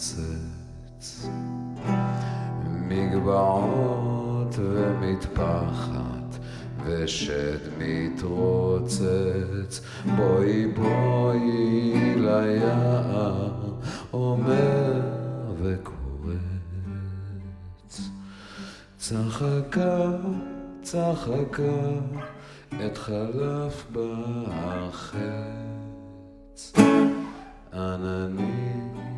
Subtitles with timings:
[0.00, 1.28] נוצץ.
[2.88, 6.38] מגבעות ומטפחת
[6.84, 9.04] ושד מתרוצץ,
[10.16, 13.52] בואי בואי ליער,
[14.12, 15.00] אומר
[15.62, 16.00] וקורץ.
[18.98, 20.10] צחקה,
[20.82, 21.80] צחקה,
[22.86, 23.86] את חלף
[24.72, 25.12] בחץ.
[27.72, 29.09] עננים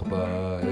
[0.00, 0.64] הרוח בעת.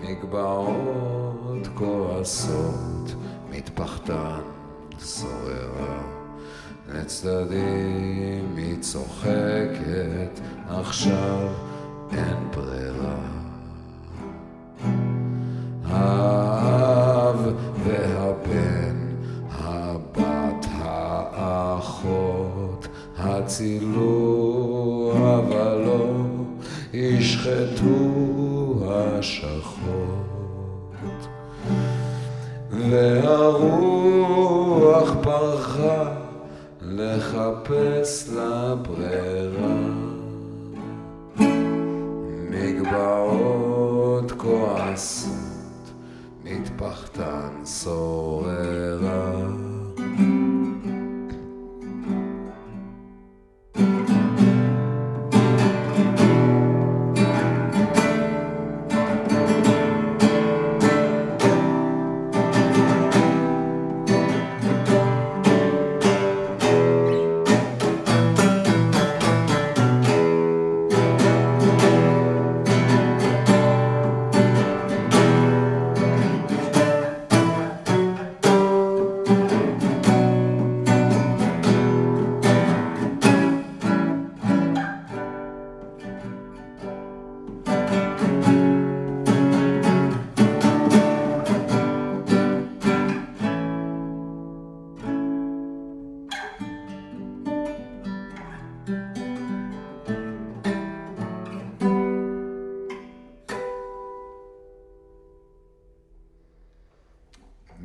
[0.00, 3.14] מגבעות כועסות,
[3.50, 4.40] מטפחתן
[4.98, 6.02] שוררה.
[6.88, 11.48] לצדדים היא צוחקת, עכשיו
[12.12, 13.39] אין ברירה.
[23.76, 26.06] הצילו, אבל לא
[26.92, 27.96] ישחטו
[28.88, 30.20] השחות.
[32.90, 36.12] והרוח פרחה
[36.82, 39.76] לחפש לה ברירה.
[42.50, 45.92] מגבעות כועסות,
[46.44, 49.30] מטפחתן שוררה.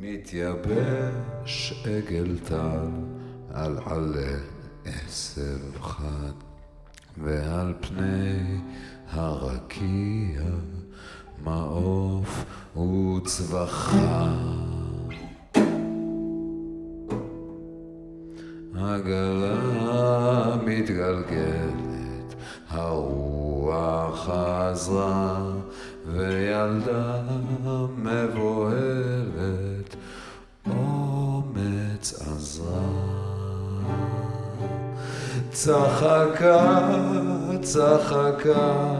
[0.00, 2.88] מתייבש עגל טל
[3.54, 4.38] על עלה
[4.84, 6.32] עשב חד,
[7.22, 8.58] ועל פני
[9.10, 10.42] הרקיע
[11.44, 12.44] מעוף
[12.76, 14.32] וצווחה.
[18.74, 22.34] עגלה מתגלגלת,
[22.68, 25.52] הרוח חזרה,
[26.06, 27.22] וילדה
[27.96, 29.35] מבוהלת,
[35.50, 36.88] צחקה,
[37.62, 38.94] צחקה,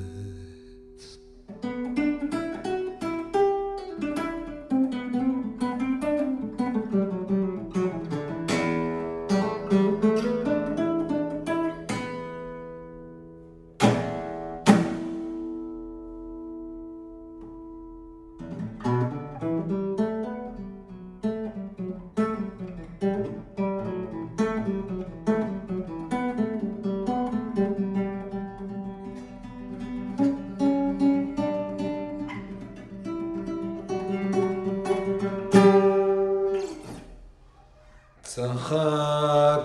[38.35, 39.57] צחקה,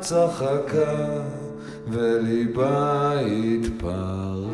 [0.00, 1.20] צחקה,
[1.88, 4.50] וליבה התפרץ.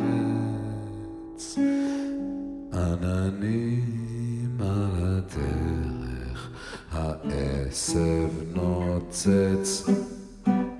[2.73, 6.49] עננים על הדרך,
[6.91, 9.85] העשב נוצץ,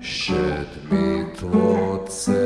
[0.00, 2.39] שד מתרוצץ.